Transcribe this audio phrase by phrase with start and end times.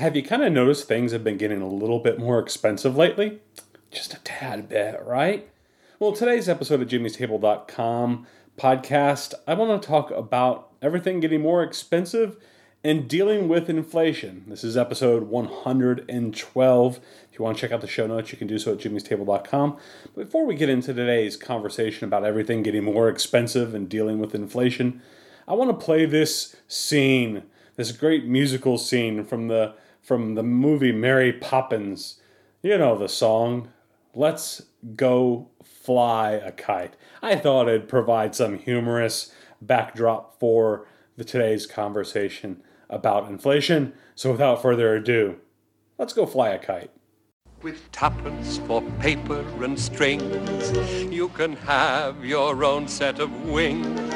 [0.00, 3.40] Have you kind of noticed things have been getting a little bit more expensive lately?
[3.90, 5.46] Just a tad bit, right?
[5.98, 8.26] Well, today's episode of jimmystable.com
[8.58, 12.38] podcast, I want to talk about everything getting more expensive
[12.82, 14.44] and dealing with inflation.
[14.48, 16.96] This is episode 112.
[16.96, 19.76] If you want to check out the show notes, you can do so at jimmystable.com.
[20.14, 24.34] But before we get into today's conversation about everything getting more expensive and dealing with
[24.34, 25.02] inflation,
[25.46, 27.42] I want to play this scene,
[27.76, 29.74] this great musical scene from the
[30.10, 32.16] from the movie Mary Poppins.
[32.62, 33.68] You know the song,
[34.12, 34.60] Let's
[34.96, 36.96] Go Fly a Kite.
[37.22, 43.92] I thought it'd provide some humorous backdrop for the today's conversation about inflation.
[44.16, 45.36] So without further ado,
[45.96, 46.90] let's go fly a kite.
[47.62, 50.72] With tuppence for paper and strings,
[51.08, 54.10] you can have your own set of wings.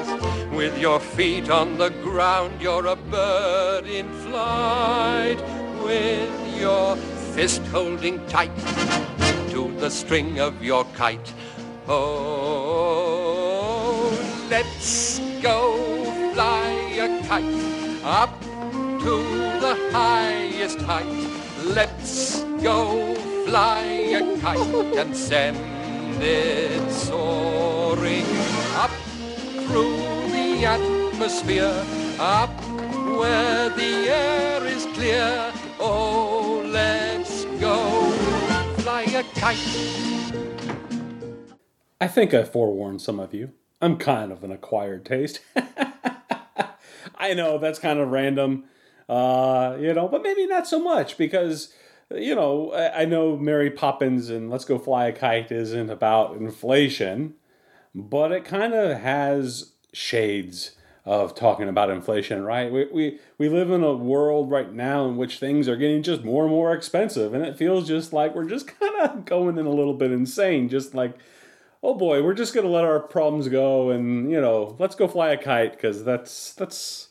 [0.52, 5.63] With your feet on the ground, you're a bird in flight.
[5.84, 6.96] With your
[7.34, 8.56] fist holding tight
[9.50, 11.32] to the string of your kite.
[11.86, 13.04] Oh,
[14.48, 15.76] let's go
[16.32, 17.54] fly a kite
[18.02, 19.22] up to
[19.60, 21.28] the highest height.
[21.62, 23.14] Let's go
[23.46, 23.82] fly
[24.20, 25.58] a kite and send
[26.22, 28.24] it soaring
[28.74, 28.90] up
[29.66, 29.96] through
[30.32, 31.84] the atmosphere,
[32.18, 32.50] up
[33.18, 35.52] where the air is clear.
[35.86, 38.10] Oh, let's go
[38.78, 40.32] fly a kite.
[42.00, 43.50] I think I forewarned some of you.
[43.82, 45.40] I'm kind of an acquired taste.
[47.16, 48.64] I know that's kind of random,
[49.10, 51.70] uh, you know, but maybe not so much because,
[52.10, 56.34] you know, I, I know Mary Poppins and Let's Go Fly a Kite isn't about
[56.34, 57.34] inflation,
[57.94, 62.72] but it kind of has shades of talking about inflation, right?
[62.72, 66.24] We, we, we live in a world right now in which things are getting just
[66.24, 69.66] more and more expensive, and it feels just like we're just kind of going in
[69.66, 71.18] a little bit insane, just like
[71.84, 75.28] oh boy, we're just gonna let our problems go and you know, let's go fly
[75.30, 77.08] a kite because that's that's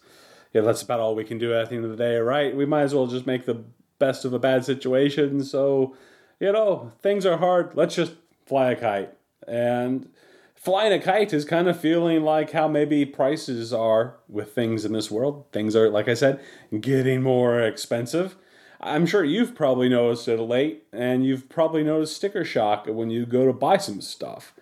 [0.53, 2.55] yeah, that's about all we can do at the end of the day, right?
[2.55, 3.63] We might as well just make the
[3.99, 5.43] best of a bad situation.
[5.43, 5.95] So,
[6.39, 7.75] you know, things are hard.
[7.75, 8.13] Let's just
[8.45, 9.13] fly a kite.
[9.47, 10.09] And
[10.63, 14.93] flying a kite is kind of feeling like how maybe prices are with things in
[14.93, 15.45] this world.
[15.51, 16.39] Things are, like I said,
[16.79, 18.37] getting more expensive.
[18.79, 23.25] I'm sure you've probably noticed it late, and you've probably noticed sticker shock when you
[23.25, 24.53] go to buy some stuff.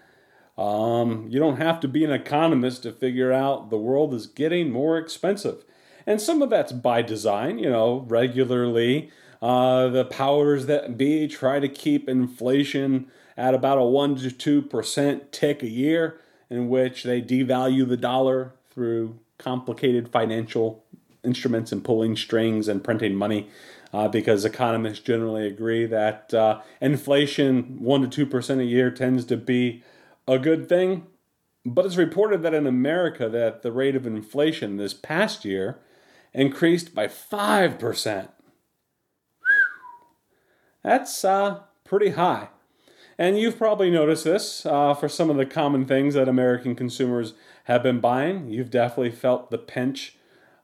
[0.57, 4.71] Um, you don't have to be an economist to figure out the world is getting
[4.71, 5.63] more expensive.
[6.05, 9.11] And some of that's by design, you know, regularly.
[9.41, 13.07] Uh, the powers that be try to keep inflation
[13.41, 18.53] at about a 1% to 2% tick a year, in which they devalue the dollar
[18.69, 20.85] through complicated financial
[21.23, 23.49] instruments and pulling strings and printing money.
[23.93, 29.35] Uh, because economists generally agree that uh, inflation, 1% to 2% a year, tends to
[29.35, 29.83] be
[30.27, 31.07] a good thing.
[31.65, 35.79] But it's reported that in America that the rate of inflation this past year
[36.31, 38.29] increased by 5%.
[40.83, 42.47] That's uh, pretty high.
[43.21, 47.35] And you've probably noticed this uh, for some of the common things that American consumers
[47.65, 48.49] have been buying.
[48.49, 50.17] You've definitely felt the pinch.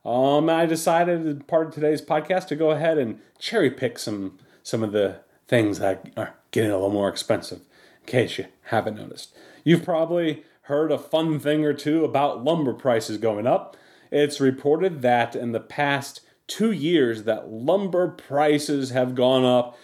[0.04, 4.40] Um, I decided, as part of today's podcast, to go ahead and cherry pick some
[4.64, 8.96] some of the things that are getting a little more expensive, in case you haven't
[8.96, 9.36] noticed.
[9.64, 13.78] You've probably heard a fun thing or two about lumber prices going up.
[14.10, 19.78] It's reported that in the past two years that lumber prices have gone up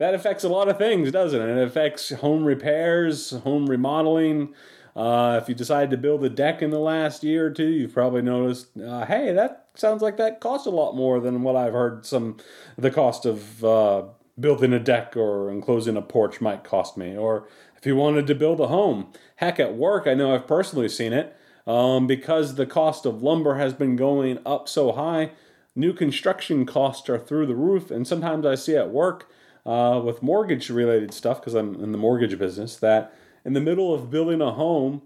[0.00, 1.58] affects a lot of things, doesn't it?
[1.58, 4.54] It affects home repairs, home remodeling.
[4.94, 7.92] Uh, if you decided to build a deck in the last year or two, you've
[7.92, 11.74] probably noticed, uh, hey, that sounds like that costs a lot more than what I've
[11.74, 12.38] heard some
[12.78, 14.04] the cost of uh,
[14.38, 17.16] building a deck or enclosing a porch might cost me.
[17.16, 20.88] Or if you wanted to build a home, heck, at work, I know I've personally
[20.88, 21.36] seen it.
[21.66, 25.32] Um, because the cost of lumber has been going up so high,
[25.74, 27.90] new construction costs are through the roof.
[27.90, 29.28] And sometimes I see at work
[29.64, 33.12] uh, with mortgage related stuff because I'm in the mortgage business that
[33.44, 35.02] in the middle of building a home,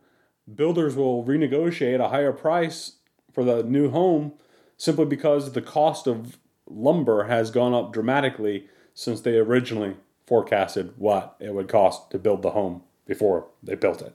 [0.54, 2.96] builders will renegotiate a higher price
[3.32, 4.34] for the new home
[4.76, 9.96] simply because the cost of lumber has gone up dramatically since they originally
[10.26, 14.14] forecasted what it would cost to build the home before they built it.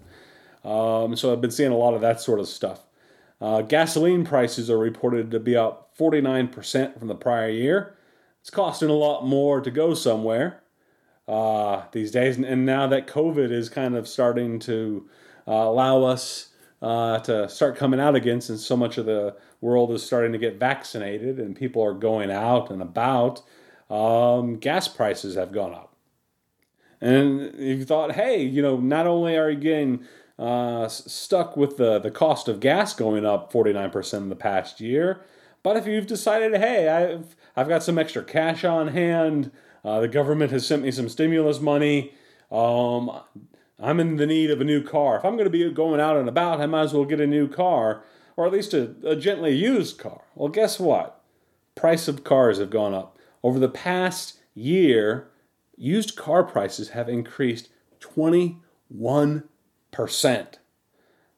[0.65, 2.81] Um, so I've been seeing a lot of that sort of stuff.
[3.39, 7.95] Uh, gasoline prices are reported to be up 49% from the prior year.
[8.41, 10.63] It's costing a lot more to go somewhere
[11.27, 12.37] uh, these days.
[12.37, 15.07] And now that COVID is kind of starting to
[15.47, 16.49] uh, allow us
[16.81, 20.37] uh, to start coming out again, since so much of the world is starting to
[20.37, 23.41] get vaccinated and people are going out and about,
[23.89, 25.95] um, gas prices have gone up.
[27.01, 30.05] And you thought, hey, you know, not only are you getting
[30.37, 35.21] uh, stuck with the, the cost of gas going up 49% in the past year,
[35.63, 39.51] but if you've decided, hey, I've, I've got some extra cash on hand,
[39.83, 42.13] uh, the government has sent me some stimulus money,
[42.51, 43.11] um,
[43.79, 45.17] I'm in the need of a new car.
[45.17, 47.27] If I'm going to be going out and about, I might as well get a
[47.27, 48.03] new car,
[48.37, 50.21] or at least a, a gently used car.
[50.35, 51.21] Well, guess what?
[51.75, 53.17] Price of cars have gone up.
[53.43, 55.27] Over the past year,
[55.77, 58.59] used car prices have increased 21%.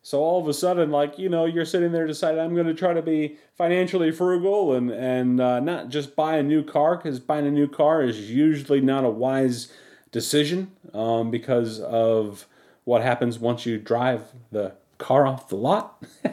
[0.07, 2.73] So all of a sudden, like, you know, you're sitting there deciding, I'm going to
[2.73, 7.19] try to be financially frugal and, and uh, not just buy a new car, because
[7.19, 9.69] buying a new car is usually not a wise
[10.13, 12.47] decision um, because of
[12.85, 16.01] what happens once you drive the car off the lot.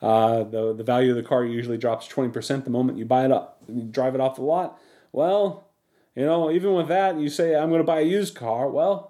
[0.00, 3.30] uh, the, the value of the car usually drops 20% the moment you buy it
[3.30, 4.80] up, drive it off the lot.
[5.12, 5.68] Well,
[6.16, 8.70] you know, even with that, you say, I'm going to buy a used car.
[8.70, 9.09] Well,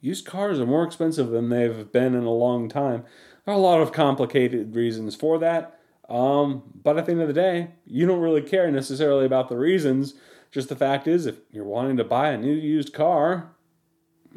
[0.00, 3.04] used cars are more expensive than they've been in a long time.
[3.44, 5.78] There are a lot of complicated reasons for that.
[6.08, 9.56] Um, but at the end of the day, you don't really care necessarily about the
[9.56, 10.14] reasons.
[10.50, 13.52] Just the fact is, if you're wanting to buy a new used car,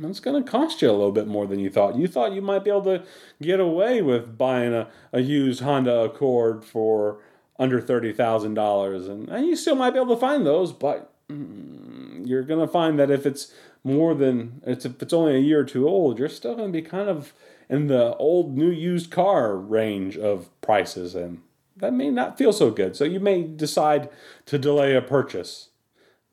[0.01, 1.95] it's going to cost you a little bit more than you thought.
[1.95, 3.03] You thought you might be able to
[3.41, 7.19] get away with buying a, a used Honda Accord for
[7.57, 9.09] under $30,000.
[9.09, 12.71] And, and you still might be able to find those, but mm, you're going to
[12.71, 13.51] find that if it's
[13.83, 16.81] more than, it's, if it's only a year or two old, you're still going to
[16.81, 17.33] be kind of
[17.69, 21.15] in the old new used car range of prices.
[21.15, 21.41] And
[21.77, 22.95] that may not feel so good.
[22.95, 24.09] So you may decide
[24.45, 25.69] to delay a purchase.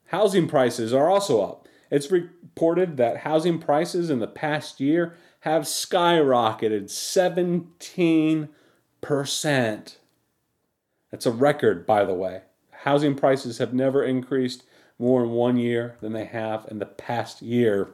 [0.07, 1.67] Housing prices are also up.
[1.91, 6.85] It's reported that housing prices in the past year have skyrocketed
[9.03, 9.97] 17%.
[11.11, 12.43] That's a record, by the way.
[12.83, 14.63] Housing prices have never increased
[15.01, 17.89] more in one year than they have in the past year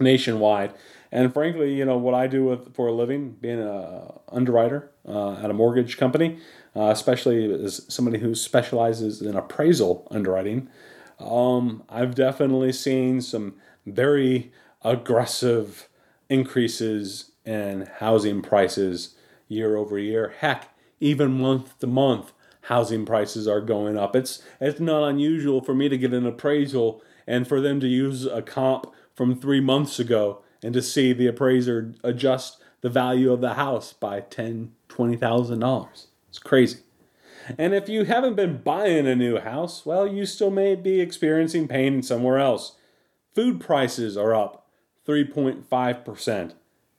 [0.00, 0.74] nationwide.
[1.12, 5.34] And frankly, you know what I do with, for a living, being an underwriter uh,
[5.34, 6.38] at a mortgage company,
[6.74, 10.68] uh, especially as somebody who specializes in appraisal underwriting,
[11.18, 13.54] um, I've definitely seen some
[13.86, 14.52] very
[14.82, 15.88] aggressive
[16.28, 19.16] increases in housing prices
[19.48, 20.34] year over year.
[20.38, 20.68] Heck,
[21.00, 24.14] even month to month, housing prices are going up.
[24.14, 28.26] It's it's not unusual for me to get an appraisal and for them to use
[28.26, 33.40] a comp from three months ago and to see the appraiser adjust the value of
[33.40, 36.08] the house by ten, twenty thousand dollars.
[36.28, 36.80] It's crazy.
[37.58, 41.68] And if you haven't been buying a new house, well, you still may be experiencing
[41.68, 42.76] pain somewhere else.
[43.34, 44.68] Food prices are up
[45.06, 46.52] 3.5%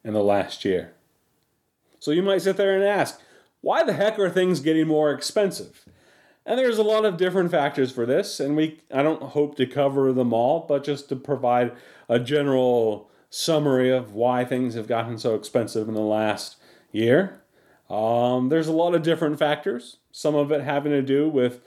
[0.03, 0.93] in the last year.
[1.99, 3.21] So you might sit there and ask,
[3.61, 5.85] why the heck are things getting more expensive?
[6.45, 9.65] And there's a lot of different factors for this, and we I don't hope to
[9.65, 11.71] cover them all, but just to provide
[12.09, 16.57] a general summary of why things have gotten so expensive in the last
[16.91, 17.41] year.
[17.89, 21.61] Um, there's a lot of different factors, some of it having to do with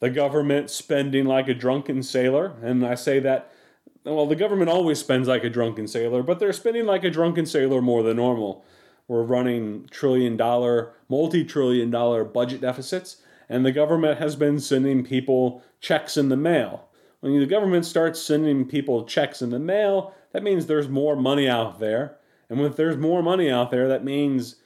[0.00, 2.54] the government spending like a drunken sailor.
[2.62, 3.52] And I say that,
[4.04, 7.46] well, the government always spends like a drunken sailor, but they're spending like a drunken
[7.46, 8.64] sailor more than normal.
[9.08, 15.02] We're running trillion dollar, multi trillion dollar budget deficits, and the government has been sending
[15.02, 16.88] people checks in the mail.
[17.20, 21.48] When the government starts sending people checks in the mail, that means there's more money
[21.48, 22.18] out there.
[22.48, 24.56] And when there's more money out there, that means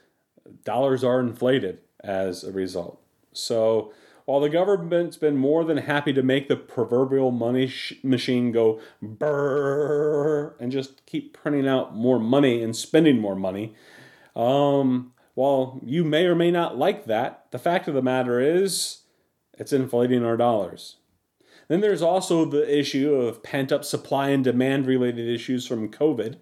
[0.63, 3.01] dollars are inflated as a result.
[3.31, 3.93] So
[4.25, 8.79] while the government's been more than happy to make the proverbial money sh- machine go
[9.03, 13.73] brrr and just keep printing out more money and spending more money,
[14.35, 19.01] um, while you may or may not like that, the fact of the matter is
[19.57, 20.97] it's inflating our dollars.
[21.67, 26.35] Then there's also the issue of pent up supply and demand related issues from COVID.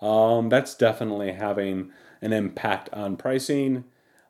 [0.00, 3.84] Um, that's definitely having an impact on pricing.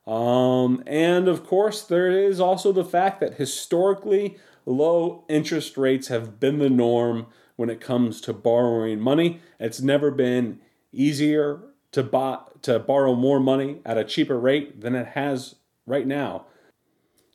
[0.06, 6.40] Um, and of course, there is also the fact that historically, low interest rates have
[6.40, 7.26] been the norm
[7.56, 9.40] when it comes to borrowing money.
[9.58, 10.60] It's never been
[10.92, 11.60] easier
[11.92, 15.56] to buy to borrow more money at a cheaper rate than it has
[15.86, 16.46] right now.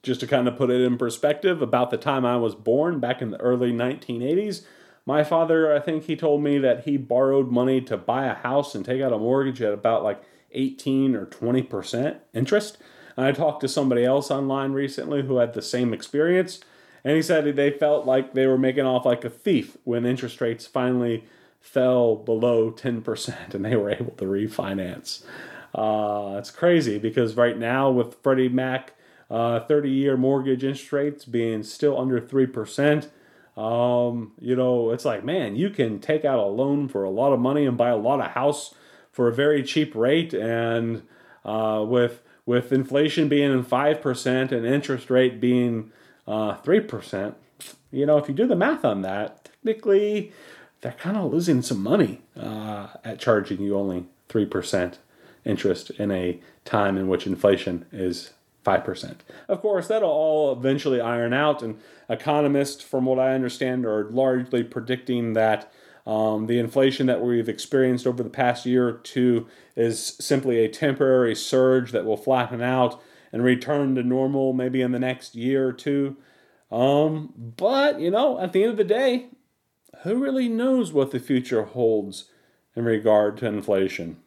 [0.04, 3.22] Just to kind of put it in perspective, about the time I was born back
[3.22, 4.64] in the early 1980s,
[5.06, 8.76] my father, I think he told me that he borrowed money to buy a house
[8.76, 10.22] and take out a mortgage at about like
[10.52, 12.78] 18 or 20% interest.
[13.18, 16.60] And I talked to somebody else online recently who had the same experience,
[17.04, 20.42] and he said they felt like they were making off like a thief when interest
[20.42, 21.24] rates finally
[21.66, 25.24] fell below 10% and they were able to refinance.
[25.74, 28.94] Uh, it's crazy because right now, with Freddie Mac
[29.32, 33.10] uh, 30 year mortgage interest rates being still under 3%,
[33.58, 37.34] um, you know, it's like, man, you can take out a loan for a lot
[37.34, 38.76] of money and buy a lot of house
[39.12, 40.34] for a very cheap rate.
[40.34, 41.02] And
[41.44, 45.92] uh, with with inflation being five percent and interest rate being
[46.28, 47.36] uh, three uh, percent,
[47.92, 50.32] you know, if you do the math on that, technically
[50.86, 55.00] they're kind of losing some money uh, at charging you only three percent
[55.44, 59.18] interest in a time in which inflation is 5%.
[59.48, 64.64] Of course, that'll all eventually iron out, and economists, from what I understand, are largely
[64.64, 65.72] predicting that
[66.06, 70.70] um, the inflation that we've experienced over the past year or two is simply a
[70.70, 73.02] temporary surge that will flatten out
[73.32, 76.16] and return to normal maybe in the next year or two.
[76.72, 79.30] Um, but, you know, at the end of the day,
[80.06, 82.26] who really knows what the future holds
[82.76, 84.18] in regard to inflation?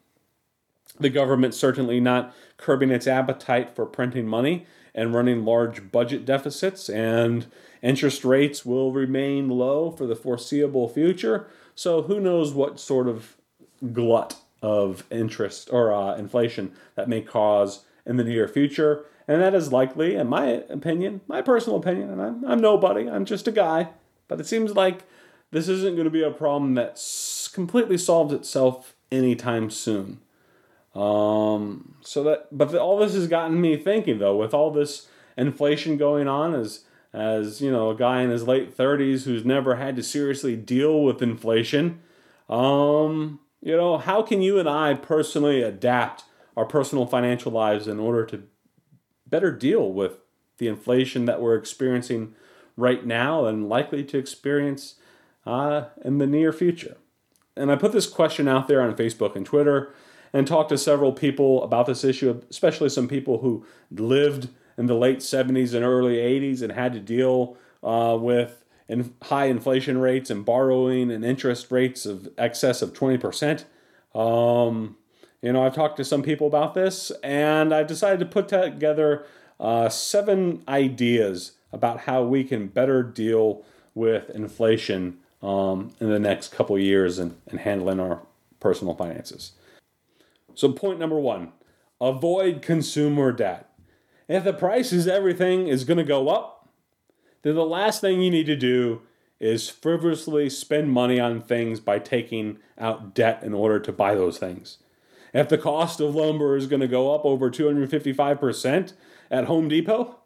[0.98, 6.88] The government certainly not curbing its appetite for printing money and running large budget deficits,
[6.88, 7.46] and
[7.82, 11.46] interest rates will remain low for the foreseeable future.
[11.76, 13.36] So, who knows what sort of
[13.92, 19.04] glut of interest or uh, inflation that may cause in the near future?
[19.28, 23.24] And that is likely, in my opinion, my personal opinion, and I'm, I'm nobody, I'm
[23.24, 23.90] just a guy,
[24.26, 25.04] but it seems like
[25.50, 27.00] this isn't going to be a problem that
[27.52, 30.20] completely solves itself anytime soon.
[30.94, 35.96] Um, so that, but all this has gotten me thinking though, with all this inflation
[35.96, 39.96] going on, as as you know, a guy in his late thirties who's never had
[39.96, 42.00] to seriously deal with inflation.
[42.48, 46.24] Um, you know, how can you and I personally adapt
[46.56, 48.42] our personal financial lives in order to
[49.26, 50.18] better deal with
[50.58, 52.34] the inflation that we're experiencing
[52.76, 54.94] right now and likely to experience
[55.48, 56.96] uh, in the near future?
[57.56, 59.92] And I put this question out there on Facebook and Twitter
[60.32, 64.94] and talked to several people about this issue, especially some people who lived in the
[64.94, 70.30] late 70s and early 80s and had to deal uh, with in high inflation rates
[70.30, 73.64] and borrowing and interest rates of excess of 20%.
[74.14, 74.96] Um,
[75.42, 79.26] you know, I've talked to some people about this, and I've decided to put together
[79.60, 83.64] uh, seven ideas about how we can better deal
[83.94, 88.22] with inflation um, in the next couple years and, and handling our
[88.60, 89.52] personal finances.
[90.54, 91.52] So, point number one
[92.00, 93.70] avoid consumer debt.
[94.28, 96.68] If the price is everything is going to go up,
[97.42, 99.02] then the last thing you need to do
[99.40, 104.38] is frivolously spend money on things by taking out debt in order to buy those
[104.38, 104.78] things.
[105.32, 108.92] If the cost of lumber is going to go up over 255%
[109.30, 110.17] at Home Depot,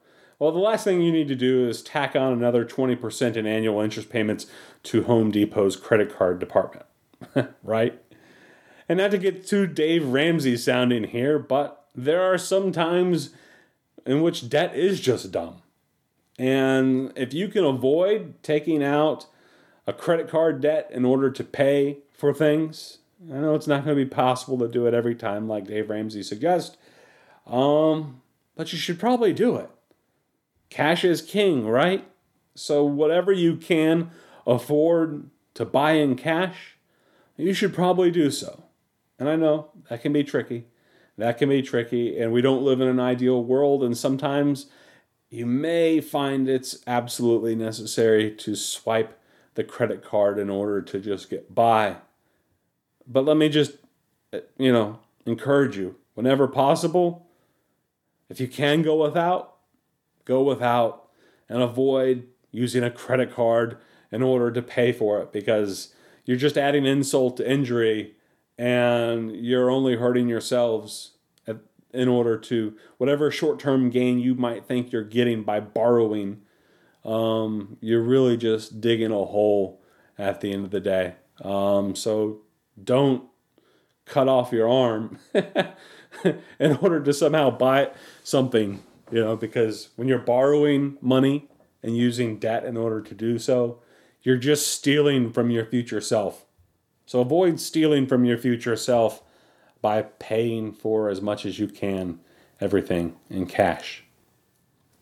[0.42, 3.80] well, the last thing you need to do is tack on another 20% in annual
[3.80, 4.46] interest payments
[4.82, 6.84] to Home Depot's credit card department,
[7.62, 8.02] right?
[8.88, 13.30] And not to get too Dave Ramsey sounding here, but there are some times
[14.04, 15.62] in which debt is just dumb.
[16.40, 19.26] And if you can avoid taking out
[19.86, 22.98] a credit card debt in order to pay for things,
[23.30, 25.88] I know it's not going to be possible to do it every time, like Dave
[25.88, 26.76] Ramsey suggests,
[27.46, 28.22] um,
[28.56, 29.70] but you should probably do it.
[30.72, 32.08] Cash is king, right?
[32.54, 34.10] So, whatever you can
[34.46, 36.78] afford to buy in cash,
[37.36, 38.64] you should probably do so.
[39.18, 40.64] And I know that can be tricky.
[41.18, 42.18] That can be tricky.
[42.18, 43.84] And we don't live in an ideal world.
[43.84, 44.66] And sometimes
[45.28, 49.20] you may find it's absolutely necessary to swipe
[49.54, 51.96] the credit card in order to just get by.
[53.06, 53.72] But let me just,
[54.32, 57.26] uh, you know, encourage you whenever possible,
[58.30, 59.51] if you can go without,
[60.24, 61.08] go without
[61.48, 63.78] and avoid using a credit card
[64.10, 68.14] in order to pay for it because you're just adding insult to injury
[68.58, 71.12] and you're only hurting yourselves
[71.92, 76.40] in order to whatever short-term gain you might think you're getting by borrowing
[77.04, 79.82] um, you're really just digging a hole
[80.18, 81.14] at the end of the day.
[81.42, 82.42] Um, so
[82.82, 83.24] don't
[84.04, 85.18] cut off your arm
[86.58, 87.90] in order to somehow buy
[88.22, 91.48] something you know because when you're borrowing money
[91.82, 93.80] and using debt in order to do so,
[94.22, 96.46] you're just stealing from your future self.
[97.06, 99.22] So avoid stealing from your future self
[99.80, 102.20] by paying for as much as you can
[102.60, 104.04] everything in cash.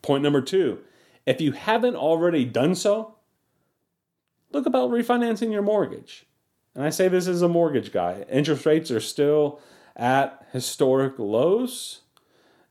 [0.03, 0.81] Point number two
[1.27, 3.15] if you haven't already done so,
[4.53, 6.27] look about refinancing your mortgage.
[6.75, 8.25] And I say this as a mortgage guy.
[8.31, 9.61] Interest rates are still
[9.97, 12.01] at historic lows.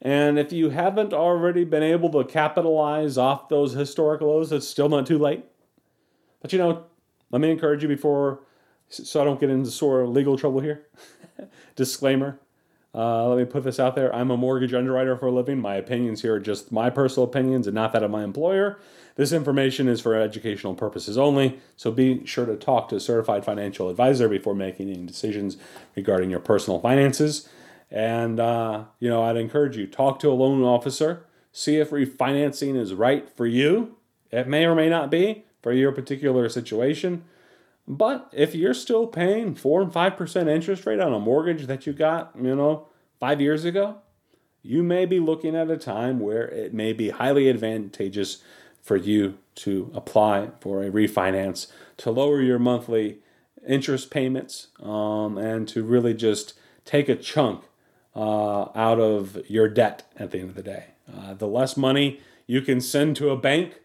[0.02, 4.90] And if you haven't already been able to capitalize off those historic lows, it's still
[4.90, 5.44] not too late.
[6.42, 6.86] But you know,
[7.32, 8.42] let me encourage you before,
[8.88, 10.88] so I don't get into sort of legal trouble here.
[11.76, 12.40] Disclaimer
[12.94, 14.14] uh, let me put this out there.
[14.14, 15.60] I'm a mortgage underwriter for a living.
[15.60, 18.80] My opinions here are just my personal opinions and not that of my employer.
[19.16, 23.46] This information is for educational purposes only, so be sure to talk to a certified
[23.46, 25.58] financial advisor before making any decisions
[25.96, 27.48] regarding your personal finances.
[27.92, 32.76] And, uh, you know, I'd encourage you talk to a loan officer, see if refinancing
[32.76, 33.98] is right for you.
[34.32, 37.24] It may or may not be for your particular situation.
[37.88, 41.88] But if you're still paying four and five percent interest rate on a mortgage that
[41.88, 42.88] you got, you know,
[43.20, 43.98] five years ago,
[44.62, 48.44] you may be looking at a time where it may be highly advantageous
[48.82, 51.68] for you to apply for a refinance
[51.98, 53.20] to lower your monthly
[53.68, 56.54] interest payments um, and to really just
[56.86, 57.64] take a chunk
[58.20, 60.88] uh, out of your debt at the end of the day.
[61.12, 63.80] Uh, the less money you can send to a bank,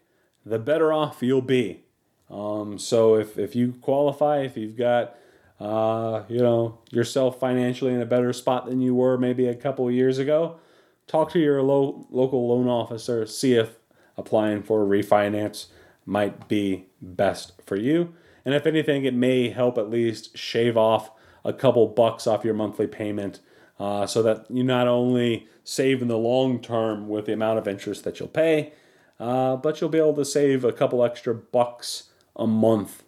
[0.45, 1.85] the better off you'll be.
[2.29, 5.15] Um, so if, if you qualify, if you've got
[5.57, 9.89] uh, you know yourself financially in a better spot than you were maybe a couple
[9.89, 10.59] years ago,
[11.07, 13.77] talk to your lo- local loan officer, see if
[14.17, 15.67] applying for a refinance
[16.05, 18.13] might be best for you.
[18.43, 21.09] And if anything, it may help at least shave off
[21.45, 23.39] a couple bucks off your monthly payment
[23.79, 27.67] uh, so that you not only save in the long term with the amount of
[27.67, 28.73] interest that you'll pay,
[29.19, 33.03] uh, but you'll be able to save a couple extra bucks a month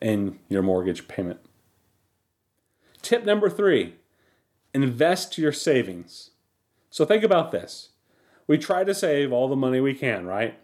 [0.00, 1.40] in your mortgage payment.
[3.02, 3.94] Tip number three
[4.72, 6.30] invest your savings.
[6.90, 7.90] So think about this.
[8.46, 10.58] We try to save all the money we can, right?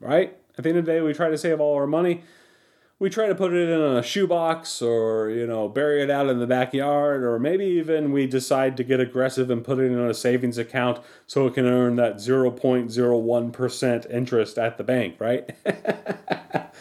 [0.00, 0.36] Right?
[0.56, 2.22] At the end of the day, we try to save all our money.
[3.00, 6.38] We try to put it in a shoebox or, you know, bury it out in
[6.38, 10.14] the backyard, or maybe even we decide to get aggressive and put it in a
[10.14, 15.54] savings account so it can earn that 0.01% interest at the bank, right?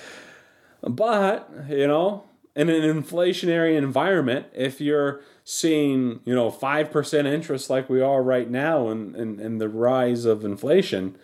[0.83, 7.89] But, you know, in an inflationary environment, if you're seeing, you know, 5% interest like
[7.89, 11.15] we are right now and in, in, in, the rise of inflation,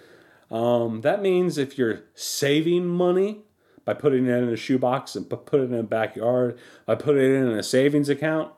[0.49, 3.43] um, that means if you're saving money
[3.89, 7.37] by putting it in a shoebox and put it in a backyard, by putting it
[7.37, 8.53] in a savings account,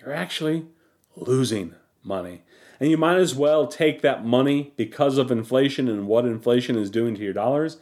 [0.00, 0.66] you're actually
[1.14, 2.42] losing money.
[2.80, 6.90] And you might as well take that money because of inflation and what inflation is
[6.90, 7.76] doing to your dollars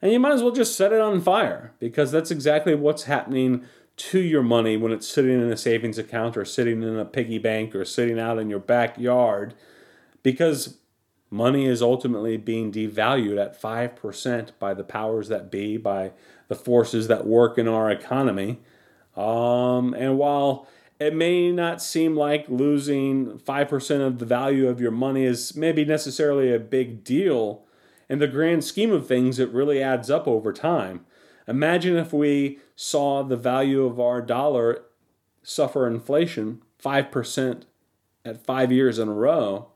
[0.00, 3.66] and you might as well just set it on fire because that's exactly what's happening
[3.98, 7.36] to your money when it's sitting in a savings account or sitting in a piggy
[7.36, 9.52] bank or sitting out in your backyard
[10.22, 10.78] because
[11.30, 16.12] money is ultimately being devalued at 5% by the powers that be, by
[16.48, 18.58] the forces that work in our economy.
[19.16, 20.66] Um, and while
[20.98, 25.84] it may not seem like losing 5% of the value of your money is maybe
[25.84, 27.64] necessarily a big deal,
[28.10, 31.06] in the grand scheme of things, it really adds up over time.
[31.46, 34.82] Imagine if we saw the value of our dollar
[35.42, 37.62] suffer inflation 5%
[38.24, 39.68] at five years in a row.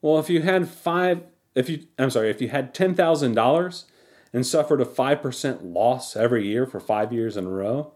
[0.00, 1.22] Well, if you had five,
[1.54, 3.84] if you, I'm sorry, if you had $10,000
[4.32, 7.92] and suffered a 5% loss every year for five years in a row,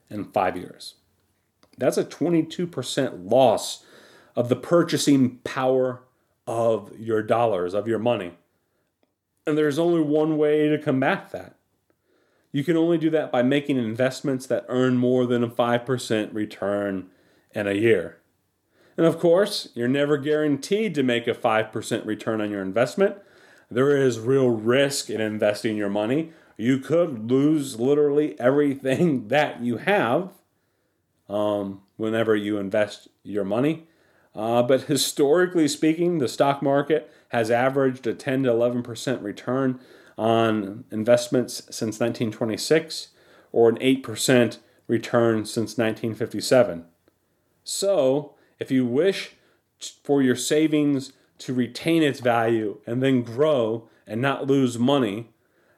[0.09, 0.95] in five years.
[1.77, 3.85] That's a 22% loss
[4.35, 6.01] of the purchasing power
[6.47, 8.33] of your dollars, of your money.
[9.45, 11.55] And there's only one way to combat that.
[12.51, 17.09] You can only do that by making investments that earn more than a 5% return
[17.51, 18.17] in a year.
[18.97, 23.17] And of course, you're never guaranteed to make a 5% return on your investment.
[23.71, 29.77] There is real risk in investing your money, you could lose literally everything that you
[29.77, 30.31] have
[31.29, 33.87] um, whenever you invest your money.
[34.35, 39.79] Uh, but historically speaking, the stock market has averaged a 10 to 11% return
[40.19, 43.07] on investments since 1926
[43.53, 46.85] or an 8% return since 1957.
[47.63, 49.35] So, if you wish
[50.03, 55.29] for your savings to retain its value and then grow and not lose money,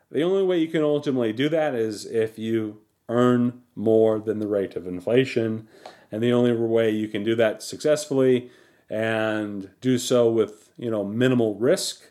[0.10, 4.48] the only way you can ultimately do that is if you earn more than the
[4.48, 5.68] rate of inflation.
[6.12, 8.50] And the only way you can do that successfully
[8.90, 12.11] and do so with you know minimal risk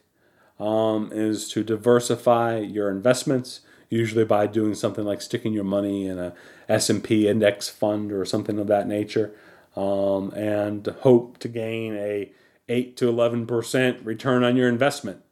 [0.61, 6.19] um, is to diversify your investments usually by doing something like sticking your money in
[6.19, 6.33] a
[6.69, 9.35] s&p index fund or something of that nature
[9.77, 12.33] um, and hope to gain a
[12.69, 15.23] 8 to 11% return on your investment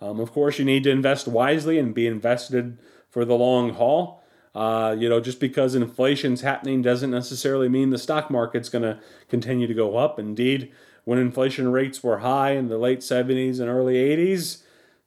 [0.00, 2.78] um, of course you need to invest wisely and be invested
[3.10, 4.20] for the long haul
[4.54, 8.98] uh, you know, just because inflation's happening doesn't necessarily mean the stock market's going to
[9.28, 10.18] continue to go up.
[10.18, 10.72] Indeed,
[11.04, 14.62] when inflation rates were high in the late 70s and early 80s,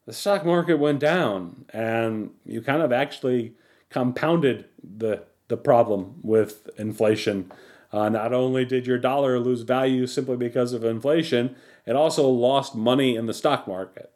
[0.05, 3.53] the stock market went down, and you kind of actually
[3.89, 7.51] compounded the the problem with inflation.
[7.91, 12.75] Uh, not only did your dollar lose value simply because of inflation, it also lost
[12.75, 14.11] money in the stock market.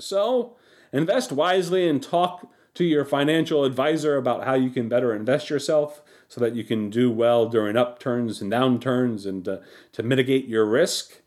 [0.00, 0.56] So,
[0.92, 6.00] invest wisely and talk to your financial advisor about how you can better invest yourself
[6.28, 9.58] so that you can do well during upturns and downturns and uh,
[9.92, 11.22] to mitigate your risk.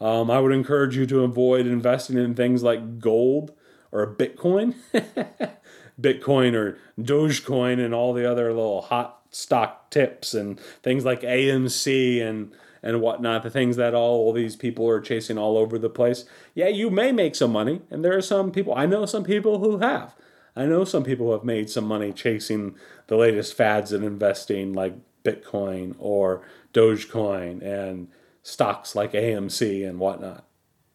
[0.00, 3.52] Um, I would encourage you to avoid investing in things like gold
[3.90, 4.74] or Bitcoin,
[6.00, 12.22] Bitcoin or Dogecoin and all the other little hot stock tips and things like AMC
[12.22, 15.88] and and whatnot, the things that all, all these people are chasing all over the
[15.88, 16.26] place.
[16.54, 19.58] Yeah, you may make some money, and there are some people I know some people
[19.58, 20.14] who have.
[20.56, 22.76] I know some people have made some money chasing
[23.08, 28.08] the latest fads in investing, like Bitcoin or Dogecoin and
[28.42, 30.46] stocks like AMC and whatnot.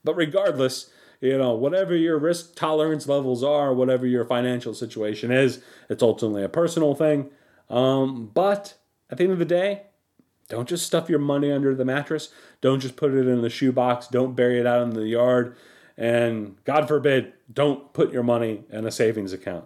[0.03, 5.61] But regardless, you know, whatever your risk tolerance levels are, whatever your financial situation is,
[5.89, 7.29] it's ultimately a personal thing.
[7.69, 8.75] Um, but
[9.09, 9.83] at the end of the day,
[10.47, 12.29] don't just stuff your money under the mattress.
[12.61, 14.07] Don't just put it in the shoebox.
[14.07, 15.55] Don't bury it out in the yard.
[15.99, 19.65] And God forbid, don't put your money in a savings account.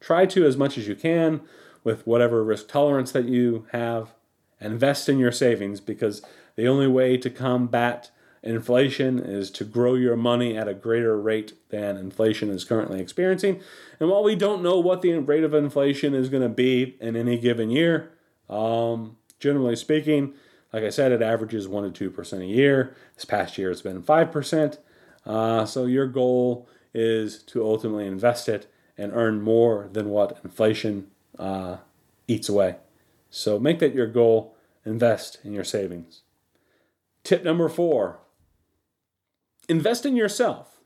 [0.00, 1.42] Try to, as much as you can,
[1.84, 4.14] with whatever risk tolerance that you have,
[4.62, 6.22] invest in your savings because
[6.56, 8.10] the only way to combat
[8.42, 13.60] inflation is to grow your money at a greater rate than inflation is currently experiencing.
[14.00, 17.14] And while we don't know what the rate of inflation is going to be in
[17.14, 18.10] any given year,
[18.48, 20.32] um, generally speaking,
[20.72, 22.96] like I said, it averages 1% to 2% a year.
[23.16, 24.78] This past year it's been 5%.
[25.28, 31.08] Uh, so your goal is to ultimately invest it and earn more than what inflation
[31.38, 31.76] uh,
[32.26, 32.76] eats away.
[33.30, 34.56] So make that your goal.
[34.84, 36.22] Invest in your savings.
[37.22, 38.20] Tip number four
[39.68, 40.78] invest in yourself.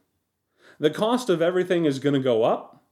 [0.80, 2.82] The cost of everything is going to go up.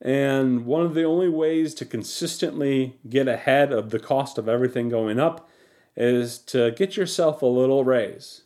[0.00, 4.88] And one of the only ways to consistently get ahead of the cost of everything
[4.88, 5.48] going up
[5.96, 8.42] is to get yourself a little raise.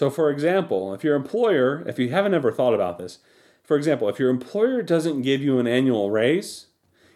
[0.00, 3.18] So, for example, if your employer, if you haven't ever thought about this,
[3.62, 6.68] for example, if your employer doesn't give you an annual raise,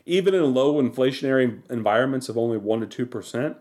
[0.05, 3.57] even in low inflationary environments of only 1% to 2%,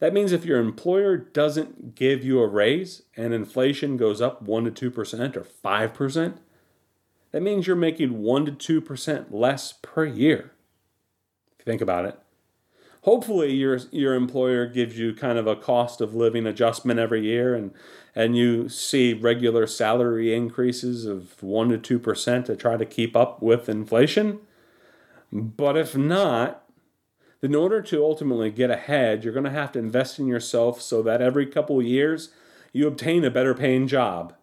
[0.00, 4.74] that means if your employer doesn't give you a raise and inflation goes up 1%
[4.74, 6.38] to 2% or 5%,
[7.30, 10.50] that means you're making 1% to 2% less per year.
[11.52, 12.18] If you think about it,
[13.08, 17.54] hopefully your your employer gives you kind of a cost of living adjustment every year
[17.54, 17.72] and
[18.14, 23.40] and you see regular salary increases of 1 to 2% to try to keep up
[23.40, 24.40] with inflation
[25.32, 26.66] but if not
[27.40, 30.82] then in order to ultimately get ahead you're going to have to invest in yourself
[30.82, 32.28] so that every couple of years
[32.74, 34.34] you obtain a better paying job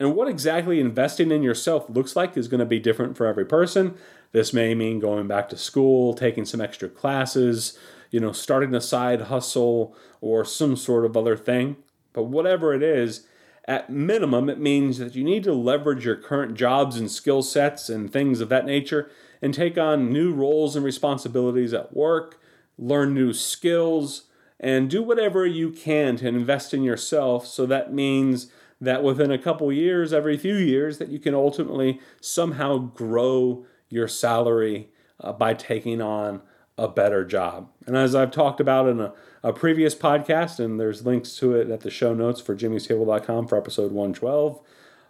[0.00, 3.44] and what exactly investing in yourself looks like is going to be different for every
[3.44, 3.96] person.
[4.32, 7.78] This may mean going back to school, taking some extra classes,
[8.10, 11.76] you know, starting a side hustle or some sort of other thing.
[12.12, 13.26] But whatever it is,
[13.66, 17.90] at minimum, it means that you need to leverage your current jobs and skill sets
[17.90, 19.10] and things of that nature
[19.42, 22.40] and take on new roles and responsibilities at work,
[22.78, 24.24] learn new skills,
[24.58, 27.46] and do whatever you can to invest in yourself.
[27.46, 32.00] So that means that within a couple years, every few years, that you can ultimately
[32.20, 34.88] somehow grow your salary
[35.20, 36.42] uh, by taking on
[36.76, 37.68] a better job.
[37.86, 41.70] And as I've talked about in a, a previous podcast, and there's links to it
[41.70, 44.60] at the show notes for jimmystable.com for episode 112,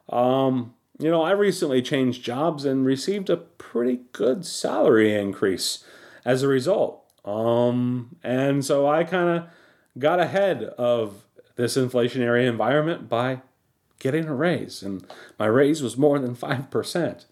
[0.08, 5.84] um, you know, I recently changed jobs and received a pretty good salary increase
[6.24, 7.04] as a result.
[7.24, 9.48] Um, and so I kind of
[9.98, 11.24] got ahead of
[11.56, 13.42] this inflationary environment by
[13.98, 15.04] getting a raise, and
[15.38, 17.24] my raise was more than 5%.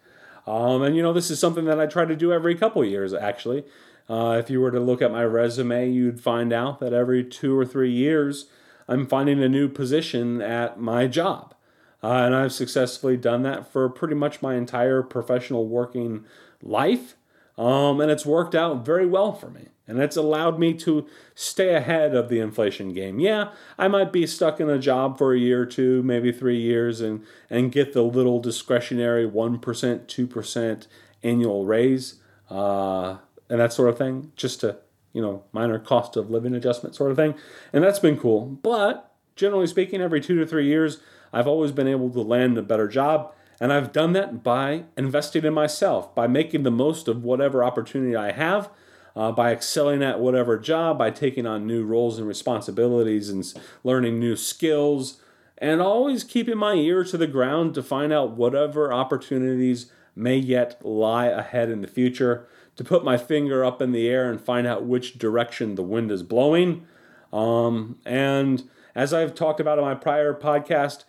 [0.46, 3.12] Um, and you know, this is something that I try to do every couple years,
[3.12, 3.64] actually.
[4.08, 7.58] Uh, if you were to look at my resume, you'd find out that every two
[7.58, 8.46] or three years,
[8.86, 11.54] I'm finding a new position at my job.
[12.02, 16.24] Uh, and I've successfully done that for pretty much my entire professional working
[16.62, 17.16] life.
[17.58, 19.68] Um, and it's worked out very well for me.
[19.88, 23.20] And it's allowed me to stay ahead of the inflation game.
[23.20, 26.60] Yeah, I might be stuck in a job for a year or two, maybe three
[26.60, 30.86] years, and, and get the little discretionary 1%, 2%
[31.22, 32.20] annual raise
[32.50, 33.16] uh,
[33.48, 34.78] and that sort of thing, just to,
[35.12, 37.34] you know, minor cost of living adjustment sort of thing.
[37.72, 38.46] And that's been cool.
[38.46, 40.98] But generally speaking, every two to three years,
[41.32, 43.32] I've always been able to land a better job.
[43.60, 48.14] And I've done that by investing in myself, by making the most of whatever opportunity
[48.14, 48.68] I have,
[49.16, 54.20] uh, by excelling at whatever job, by taking on new roles and responsibilities and learning
[54.20, 55.20] new skills,
[55.58, 60.84] and always keeping my ear to the ground to find out whatever opportunities may yet
[60.84, 64.66] lie ahead in the future, to put my finger up in the air and find
[64.66, 66.86] out which direction the wind is blowing.
[67.32, 71.04] Um, and as I've talked about in my prior podcast,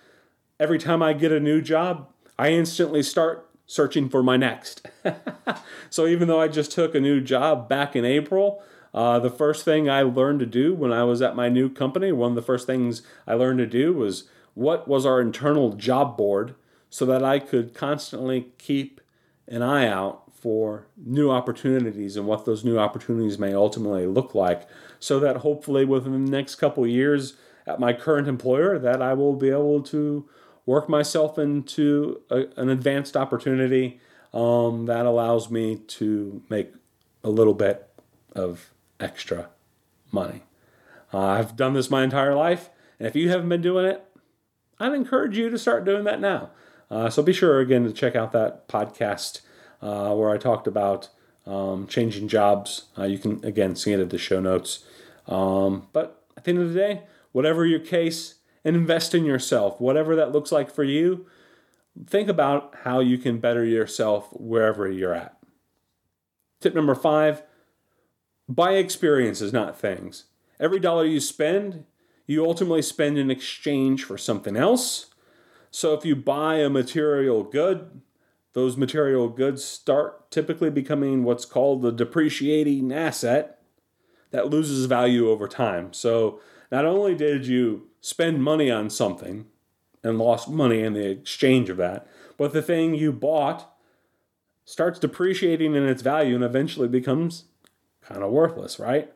[0.61, 4.87] every time I get a new job, I instantly start searching for my next.
[5.89, 9.65] so even though I just took a new job back in April, uh, the first
[9.65, 12.41] thing I learned to do when I was at my new company, one of the
[12.41, 16.55] first things I learned to do was what was our internal job board
[16.89, 19.01] so that I could constantly keep
[19.47, 24.67] an eye out for new opportunities and what those new opportunities may ultimately look like
[24.99, 29.33] so that hopefully within the next couple years at my current employer that I will
[29.33, 30.27] be able to
[30.67, 33.99] work myself into a, an advanced opportunity
[34.33, 36.73] um, that allows me to make
[37.23, 37.89] a little bit
[38.33, 39.49] of extra
[40.11, 40.43] money.
[41.11, 44.03] Uh, I've done this my entire life, and if you haven't been doing it,
[44.79, 46.51] I'd encourage you to start doing that now.
[46.91, 49.41] Uh, so be sure again to check out that podcast
[49.81, 51.09] uh, where I talked about
[51.45, 52.85] um, changing jobs.
[52.97, 54.83] Uh, you can again see it at the show notes.
[55.27, 58.35] Um, but at the end of the day, whatever your case,
[58.67, 61.25] and invest in yourself, whatever that looks like for you.
[62.05, 65.37] Think about how you can better yourself wherever you're at.
[66.59, 67.43] Tip number five
[68.49, 70.25] buy experiences, not things.
[70.59, 71.85] Every dollar you spend,
[72.25, 75.07] you ultimately spend in exchange for something else.
[75.71, 78.01] So if you buy a material good,
[78.51, 83.61] those material goods start typically becoming what's called the depreciating asset
[84.31, 85.93] that loses value over time.
[85.93, 89.45] So not only did you spend money on something
[90.03, 92.07] and lost money in the exchange of that,
[92.37, 93.73] but the thing you bought
[94.63, 97.45] starts depreciating in its value and eventually becomes
[98.01, 99.11] kind of worthless, right?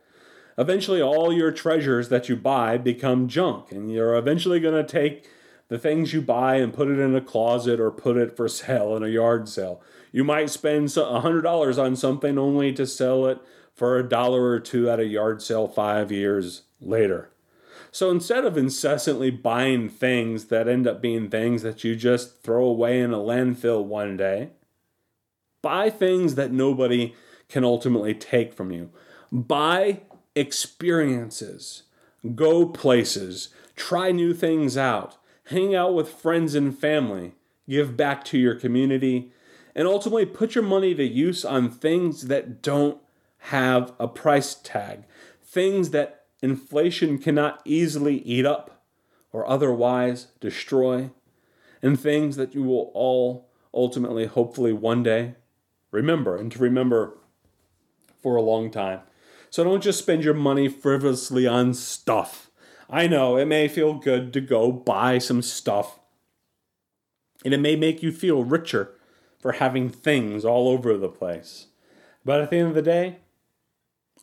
[0.57, 5.27] Eventually, all your treasures that you buy become junk, and you're eventually going to take
[5.69, 8.95] the things you buy and put it in a closet or put it for sale
[8.95, 9.81] in a yard sale.
[10.11, 13.39] You might spend $100 on something only to sell it
[13.73, 17.29] for a dollar or two at a yard sale five years later.
[17.91, 22.65] So instead of incessantly buying things that end up being things that you just throw
[22.65, 24.51] away in a landfill one day,
[25.61, 27.13] buy things that nobody
[27.49, 28.89] can ultimately take from you.
[29.29, 30.01] Buy
[30.35, 31.83] experiences,
[32.33, 37.33] go places, try new things out, hang out with friends and family,
[37.67, 39.33] give back to your community,
[39.75, 42.99] and ultimately put your money to use on things that don't
[43.45, 45.03] have a price tag,
[45.43, 48.83] things that inflation cannot easily eat up
[49.31, 51.09] or otherwise destroy,
[51.81, 55.35] and things that you will all ultimately, hopefully, one day
[55.91, 57.17] remember and to remember
[58.21, 58.99] for a long time.
[59.49, 62.49] So don't just spend your money frivolously on stuff.
[62.89, 65.99] I know it may feel good to go buy some stuff,
[67.43, 68.95] and it may make you feel richer
[69.39, 71.67] for having things all over the place.
[72.23, 73.17] But at the end of the day,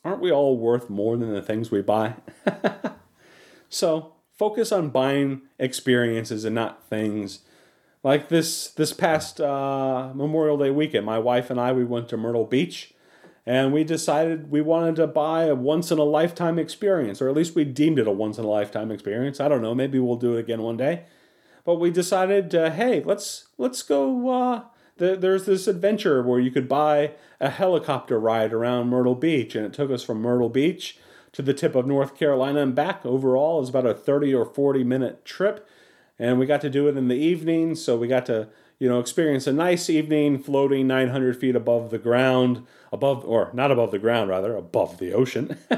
[0.08, 2.14] aren't we all worth more than the things we buy?
[3.68, 7.40] so focus on buying experiences and not things.
[8.02, 12.16] Like this this past uh, Memorial Day weekend, my wife and I we went to
[12.16, 12.94] Myrtle Beach,
[13.44, 17.34] and we decided we wanted to buy a once in a lifetime experience, or at
[17.34, 19.40] least we deemed it a once in a lifetime experience.
[19.40, 21.04] I don't know, maybe we'll do it again one day.
[21.64, 24.30] But we decided, uh, hey, let's let's go.
[24.30, 24.62] Uh,
[24.98, 29.72] there's this adventure where you could buy a helicopter ride around Myrtle Beach, and it
[29.72, 30.98] took us from Myrtle Beach
[31.32, 33.04] to the tip of North Carolina and back.
[33.06, 35.68] Overall, it was about a 30 or 40 minute trip,
[36.18, 39.00] and we got to do it in the evening, so we got to you know
[39.00, 43.98] experience a nice evening floating 900 feet above the ground, above or not above the
[43.98, 45.56] ground rather, above the ocean,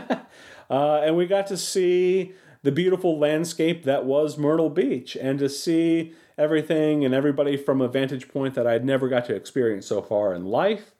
[0.70, 5.48] uh, and we got to see the beautiful landscape that was Myrtle Beach, and to
[5.48, 10.00] see everything and everybody from a vantage point that I'd never got to experience so
[10.00, 10.92] far in life.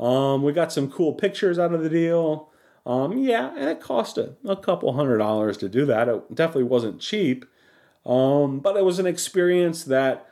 [0.00, 2.50] Um, we got some cool pictures out of the deal.
[2.84, 6.08] Um, yeah, and it cost a, a couple hundred dollars to do that.
[6.08, 7.44] It definitely wasn't cheap,
[8.04, 10.28] um, but it was an experience that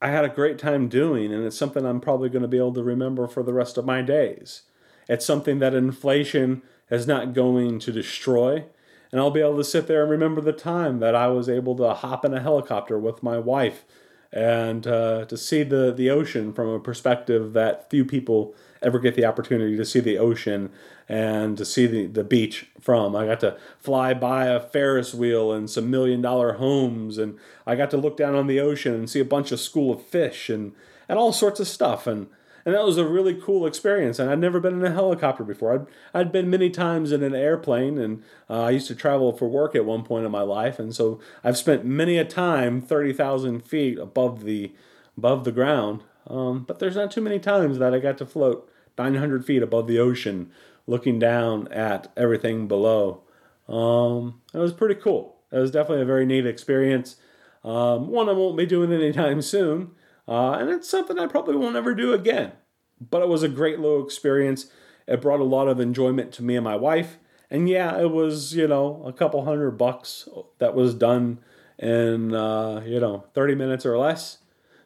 [0.00, 2.72] I had a great time doing, and it's something I'm probably going to be able
[2.74, 4.62] to remember for the rest of my days.
[5.06, 8.64] It's something that inflation is not going to destroy.
[9.12, 11.76] And I'll be able to sit there and remember the time that I was able
[11.76, 13.84] to hop in a helicopter with my wife
[14.32, 19.14] and uh, to see the, the ocean from a perspective that few people ever get
[19.14, 20.70] the opportunity to see the ocean
[21.08, 23.16] and to see the, the beach from.
[23.16, 27.74] I got to fly by a Ferris wheel and some million dollar homes, and I
[27.74, 30.48] got to look down on the ocean and see a bunch of school of fish
[30.48, 30.72] and,
[31.08, 32.06] and all sorts of stuff.
[32.06, 32.28] And
[32.64, 34.18] and that was a really cool experience.
[34.18, 35.74] And I'd never been in a helicopter before.
[35.74, 39.48] I'd, I'd been many times in an airplane, and uh, I used to travel for
[39.48, 40.78] work at one point in my life.
[40.78, 44.72] And so I've spent many a time 30,000 feet above the,
[45.16, 46.02] above the ground.
[46.26, 49.86] Um, but there's not too many times that I got to float 900 feet above
[49.86, 50.50] the ocean,
[50.86, 53.22] looking down at everything below.
[53.68, 55.36] Um, it was pretty cool.
[55.50, 57.16] It was definitely a very neat experience.
[57.64, 59.92] Um, one I won't be doing anytime soon.
[60.30, 62.52] Uh, and it's something I probably won't ever do again.
[63.00, 64.66] But it was a great little experience.
[65.08, 67.18] It brought a lot of enjoyment to me and my wife.
[67.50, 71.40] And yeah, it was, you know, a couple hundred bucks that was done
[71.78, 74.38] in, uh, you know, 30 minutes or less.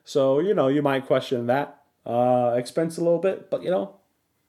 [0.02, 3.96] So, you know, you might question that uh, expense a little bit, but, you know,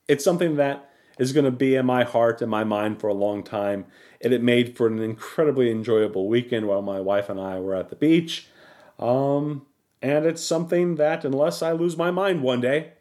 [0.08, 3.14] it's something that is going to be in my heart and my mind for a
[3.14, 3.86] long time.
[4.22, 7.90] And it made for an incredibly enjoyable weekend while my wife and I were at
[7.90, 8.48] the beach.
[8.98, 9.66] Um,
[10.02, 12.94] and it's something that, unless I lose my mind one day,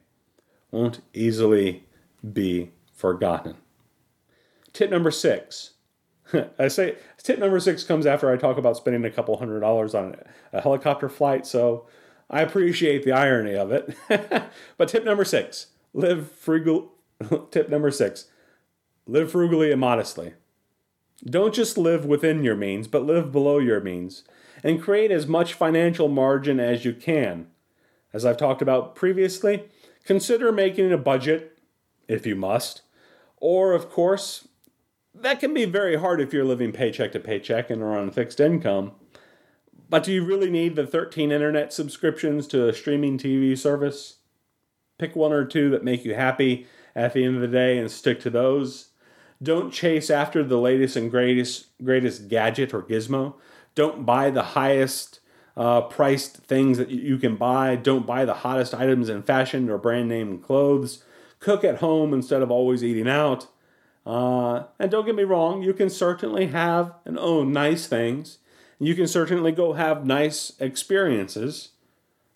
[0.70, 1.84] won't easily
[2.32, 3.56] be forgotten.
[4.72, 5.74] Tip number six.
[6.58, 9.94] I say tip number six comes after I talk about spending a couple hundred dollars
[9.94, 10.16] on
[10.52, 11.86] a helicopter flight, so
[12.30, 13.96] I appreciate the irony of it.
[14.76, 16.92] but tip number six live frugal.
[17.50, 18.26] tip number six
[19.06, 20.34] live frugally and modestly.
[21.24, 24.24] Don't just live within your means, but live below your means
[24.64, 27.46] and create as much financial margin as you can.
[28.14, 29.64] As I've talked about previously,
[30.04, 31.58] consider making a budget
[32.08, 32.80] if you must.
[33.36, 34.48] Or, of course,
[35.14, 38.12] that can be very hard if you're living paycheck to paycheck and are on a
[38.12, 38.92] fixed income.
[39.90, 44.16] But do you really need the 13 internet subscriptions to a streaming TV service?
[44.98, 47.90] Pick one or two that make you happy at the end of the day and
[47.90, 48.88] stick to those.
[49.42, 53.34] Don't chase after the latest and greatest greatest gadget or gizmo.
[53.74, 55.20] Don't buy the highest
[55.56, 57.76] uh, priced things that you can buy.
[57.76, 61.04] Don't buy the hottest items in fashion or brand name clothes.
[61.40, 63.48] Cook at home instead of always eating out.
[64.06, 68.38] Uh, and don't get me wrong, you can certainly have and own nice things.
[68.78, 71.70] You can certainly go have nice experiences.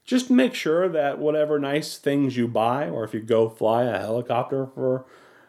[0.05, 3.98] Just make sure that whatever nice things you buy, or if you go fly a
[3.98, 5.05] helicopter for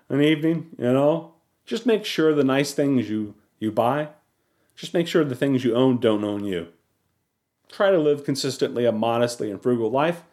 [0.10, 4.10] an evening, you know, just make sure the nice things you, you buy
[4.80, 6.70] just make sure the things you own don't own you.
[7.70, 10.24] Try to live consistently a modestly and frugal life.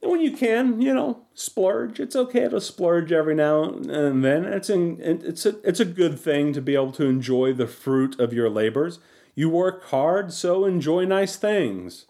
[0.00, 2.00] And when you can, you know, splurge.
[2.00, 4.46] It's okay to splurge every now and then.
[4.46, 8.18] It's in, it's a, it's a good thing to be able to enjoy the fruit
[8.18, 9.00] of your labors.
[9.34, 12.06] You work hard, so enjoy nice things.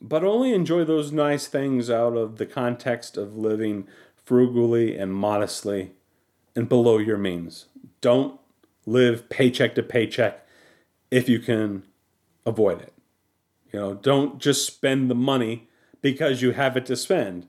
[0.00, 3.88] But only enjoy those nice things out of the context of living
[4.24, 5.90] frugally and modestly
[6.54, 7.66] and below your means.
[8.00, 8.38] Don't
[8.86, 10.44] live paycheck to paycheck
[11.10, 11.84] if you can
[12.44, 12.92] avoid it.
[13.72, 15.68] You know, don't just spend the money
[16.00, 17.46] because you have it to spend.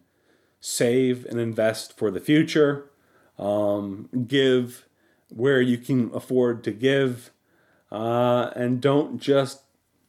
[0.60, 2.90] Save and invest for the future.
[3.38, 4.86] Um, give
[5.30, 7.32] where you can afford to give.
[7.92, 9.62] Uh, and don't just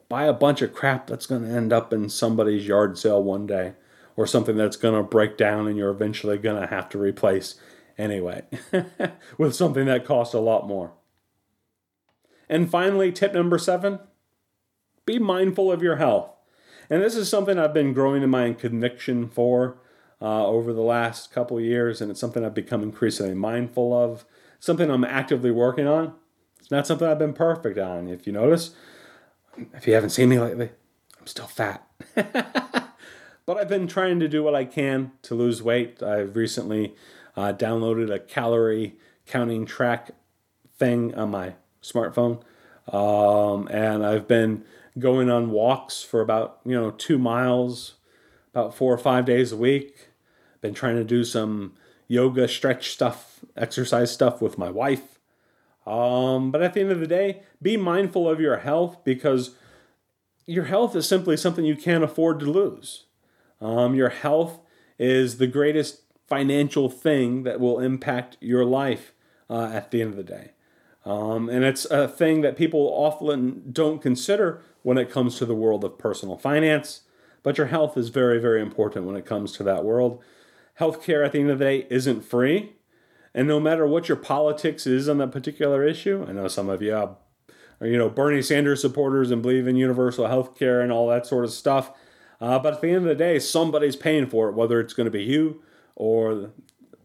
[0.09, 3.47] buy a bunch of crap that's going to end up in somebody's yard sale one
[3.47, 3.75] day
[4.17, 7.55] or something that's going to break down and you're eventually going to have to replace
[7.97, 8.43] anyway
[9.39, 10.93] with something that costs a lot more.
[12.51, 14.01] And finally, tip number seven
[15.07, 16.31] be mindful of your health.
[16.91, 19.79] And this is something I've been growing in my conviction for
[20.21, 24.25] uh, over the last couple years, and it's something I've become increasingly mindful of,
[24.59, 26.15] something I'm actively working on.
[26.59, 28.09] It's not something I've been perfect on.
[28.09, 28.75] If you notice,
[29.73, 30.71] if you haven't seen me lately,
[31.19, 31.87] I'm still fat.
[32.15, 36.03] but I've been trying to do what I can to lose weight.
[36.03, 36.97] I've recently
[37.37, 38.97] uh, downloaded a calorie
[39.27, 40.11] counting track
[40.77, 42.43] thing on my smartphone.
[42.93, 44.65] Um, and I've been
[44.99, 47.95] going on walks for about, you know, two miles,
[48.53, 50.09] about four or five days a week.
[50.61, 51.75] Been trying to do some
[52.09, 55.19] yoga, stretch stuff, exercise stuff with my wife.
[55.87, 59.55] Um, but at the end of the day, be mindful of your health because
[60.47, 63.05] your health is simply something you can't afford to lose.
[63.61, 64.61] Um, your health
[64.99, 69.13] is the greatest financial thing that will impact your life
[69.49, 70.51] uh, at the end of the day.
[71.05, 75.55] Um, and it's a thing that people often don't consider when it comes to the
[75.55, 77.03] world of personal finance.
[77.43, 80.23] But your health is very, very important when it comes to that world.
[80.79, 82.75] Healthcare at the end of the day isn't free.
[83.35, 86.83] And no matter what your politics is on that particular issue, I know some of
[86.83, 87.17] you are,
[87.81, 91.45] you know, Bernie Sanders supporters and believe in universal health care and all that sort
[91.45, 91.93] of stuff.
[92.41, 95.07] Uh, but at the end of the day, somebody's paying for it, whether it's going
[95.07, 95.63] to be you
[95.95, 96.51] or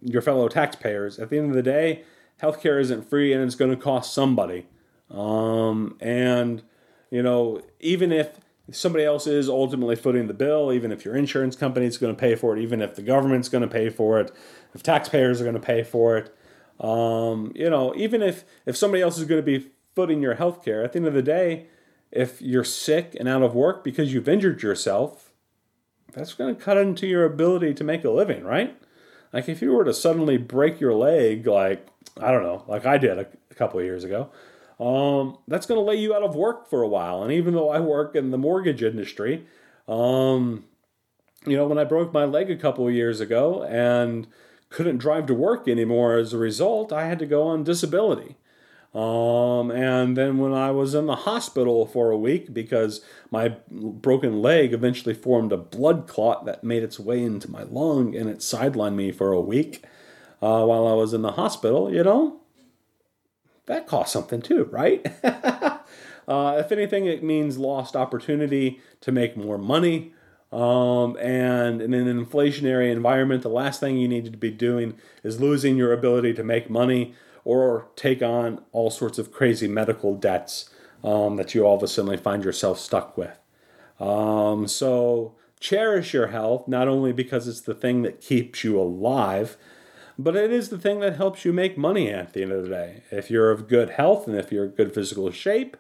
[0.02, 1.20] your fellow taxpayers.
[1.20, 2.04] At the end of the day,
[2.42, 4.68] healthcare isn't free and it's going to cost somebody.
[5.10, 6.64] Um, and,
[7.10, 8.40] you know, even if
[8.72, 12.20] somebody else is ultimately footing the bill, even if your insurance company is going to
[12.20, 14.32] pay for it, even if the government's going to pay for it,
[14.74, 16.36] if taxpayers are going to pay for it,
[16.80, 20.84] um, you know, even if, if somebody else is going to be footing your healthcare,
[20.84, 21.68] at the end of the day,
[22.12, 25.32] if you're sick and out of work because you've injured yourself,
[26.14, 28.78] that's going to cut into your ability to make a living, right?
[29.36, 31.86] Like if you were to suddenly break your leg, like
[32.18, 34.32] I don't know, like I did a, a couple of years ago,
[34.80, 37.22] um, that's going to lay you out of work for a while.
[37.22, 39.46] And even though I work in the mortgage industry,
[39.90, 40.64] um,
[41.46, 44.26] you know, when I broke my leg a couple of years ago and
[44.70, 48.38] couldn't drive to work anymore as a result, I had to go on disability.
[48.96, 54.42] Um, and then when I was in the hospital for a week because my broken
[54.42, 58.38] leg eventually formed a blood clot that made its way into my lung and it
[58.38, 59.84] sidelined me for a week
[60.42, 62.40] uh, while I was in the hospital, you know,
[63.66, 65.06] that cost something too, right?
[65.24, 70.14] uh, if anything, it means lost opportunity to make more money.
[70.54, 75.42] Um, and in an inflationary environment, the last thing you need to be doing is
[75.42, 77.14] losing your ability to make money
[77.46, 80.70] or take on all sorts of crazy medical debts
[81.04, 83.40] um, that you all of a sudden find yourself stuck with.
[84.00, 89.56] Um, so cherish your health, not only because it's the thing that keeps you alive,
[90.18, 92.70] but it is the thing that helps you make money at the end of the
[92.70, 93.04] day.
[93.12, 95.78] If you're of good health and if you're in good physical shape,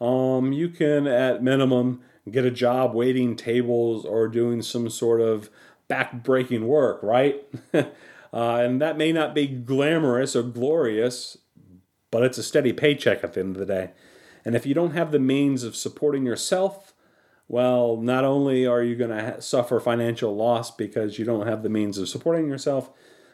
[0.00, 5.50] um, you can at minimum get a job waiting tables or doing some sort of
[5.88, 7.44] back-breaking work, right?
[8.32, 11.36] Uh, and that may not be glamorous or glorious,
[12.10, 13.90] but it's a steady paycheck at the end of the day.
[14.44, 16.94] And if you don't have the means of supporting yourself,
[17.48, 21.62] well, not only are you going to ha- suffer financial loss because you don't have
[21.62, 22.90] the means of supporting yourself,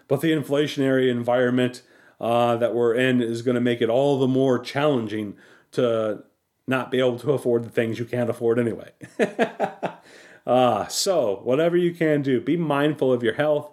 [0.09, 1.82] but the inflationary environment
[2.20, 5.36] uh, that we're in is going to make it all the more challenging
[5.70, 6.24] to
[6.66, 8.90] not be able to afford the things you can't afford anyway.
[10.46, 13.72] uh, so, whatever you can do, be mindful of your health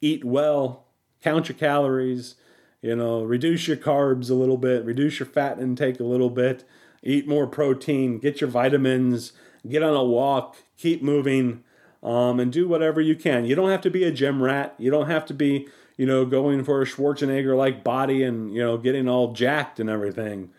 [0.00, 0.86] eat well,
[1.22, 2.36] count your calories,
[2.82, 6.64] you know, reduce your carbs a little bit, reduce your fat intake a little bit,
[7.02, 9.32] eat more protein, get your vitamins,
[9.68, 11.64] get on a walk, keep moving,
[12.02, 13.44] um, and do whatever you can.
[13.44, 14.74] You don't have to be a gym rat.
[14.78, 18.62] You don't have to be, you know, going for a Schwarzenegger like body and, you
[18.62, 20.50] know, getting all jacked and everything.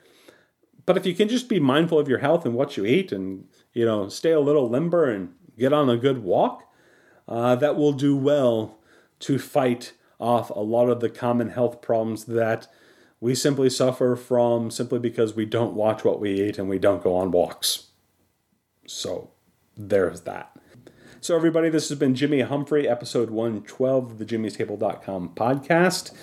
[0.86, 3.46] But if you can just be mindful of your health and what you eat and,
[3.74, 6.64] you know, stay a little limber and get on a good walk,
[7.28, 8.77] uh, that will do well
[9.20, 12.68] to fight off a lot of the common health problems that
[13.20, 17.04] we simply suffer from simply because we don't watch what we eat and we don't
[17.04, 17.88] go on walks.
[18.86, 19.32] So
[19.76, 20.52] there's that.
[21.20, 26.14] So, everybody, this has been Jimmy Humphrey, episode 112 of the jimmystable.com podcast.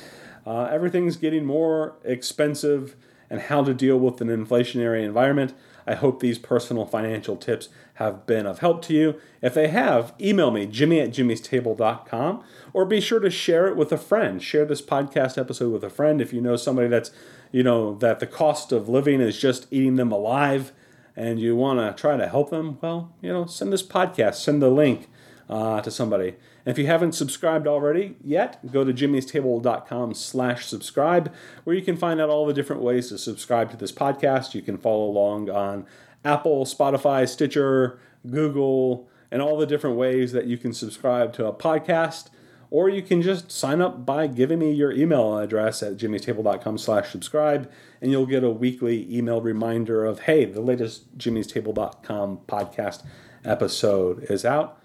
[0.46, 2.94] Uh, everything's getting more expensive
[3.28, 5.52] and how to deal with an inflationary environment.
[5.86, 9.20] I hope these personal financial tips have been of help to you.
[9.42, 13.92] If they have, email me, jimmy at jimmystable.com, or be sure to share it with
[13.92, 14.42] a friend.
[14.42, 17.10] Share this podcast episode with a friend if you know somebody that's,
[17.52, 20.72] you know, that the cost of living is just eating them alive
[21.16, 22.78] and you want to try to help them.
[22.80, 25.08] Well, you know, send this podcast, send the link
[25.48, 26.34] uh, to somebody.
[26.64, 31.32] And if you haven't subscribed already yet, go to jimmystable.com slash subscribe,
[31.64, 34.54] where you can find out all the different ways to subscribe to this podcast.
[34.54, 35.86] You can follow along on
[36.24, 37.98] Apple, Spotify, Stitcher,
[38.28, 42.30] Google, and all the different ways that you can subscribe to a podcast.
[42.70, 47.10] Or you can just sign up by giving me your email address at jimmystable.com slash
[47.10, 53.04] subscribe, and you'll get a weekly email reminder of, hey, the latest jimmystable.com podcast
[53.44, 54.80] episode is out.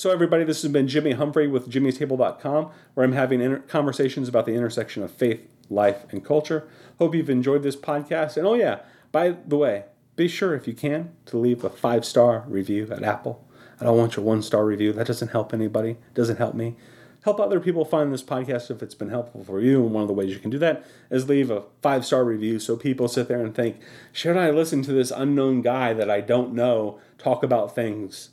[0.00, 4.46] So, everybody, this has been Jimmy Humphrey with jimmystable.com, where I'm having inter- conversations about
[4.46, 6.66] the intersection of faith, life, and culture.
[6.98, 8.38] Hope you've enjoyed this podcast.
[8.38, 8.78] And oh, yeah,
[9.12, 9.84] by the way,
[10.16, 13.46] be sure, if you can, to leave a five star review at Apple.
[13.78, 14.94] I don't want your one star review.
[14.94, 16.76] That doesn't help anybody, doesn't help me.
[17.24, 19.84] Help other people find this podcast if it's been helpful for you.
[19.84, 22.58] And one of the ways you can do that is leave a five star review
[22.58, 23.76] so people sit there and think,
[24.14, 28.30] should I listen to this unknown guy that I don't know talk about things?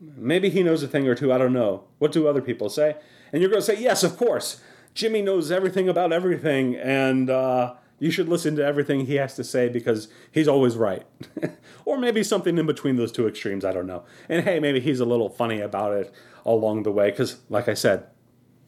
[0.00, 1.32] Maybe he knows a thing or two.
[1.32, 1.84] I don't know.
[1.98, 2.96] What do other people say?
[3.32, 4.60] And you're going to say, yes, of course.
[4.94, 6.74] Jimmy knows everything about everything.
[6.74, 11.04] And, uh, you should listen to everything he has to say because he's always right.
[11.84, 14.04] or maybe something in between those two extremes, I don't know.
[14.28, 16.12] And hey, maybe he's a little funny about it
[16.44, 18.06] along the way because, like I said,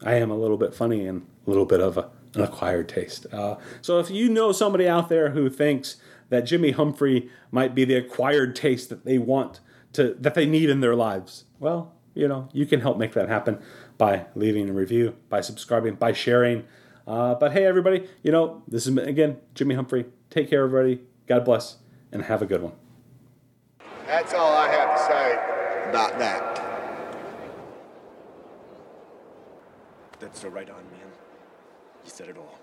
[0.04, 3.26] I am a little bit funny and a little bit of a, an acquired taste.
[3.32, 5.96] Uh, so if you know somebody out there who thinks
[6.28, 9.60] that Jimmy Humphrey might be the acquired taste that they want
[9.92, 13.28] to that they need in their lives, well, you know, you can help make that
[13.28, 13.58] happen
[13.98, 16.64] by leaving a review, by subscribing, by sharing.
[17.06, 20.06] Uh, but hey, everybody, you know, this is again Jimmy Humphrey.
[20.30, 21.02] Take care, everybody.
[21.26, 21.76] God bless,
[22.10, 22.72] and have a good one.
[24.06, 26.52] That's all I have to say about that.
[30.20, 31.10] That's so right on, man.
[32.04, 32.61] You said it all.